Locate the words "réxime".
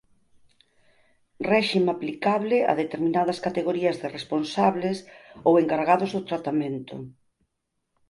1.51-1.89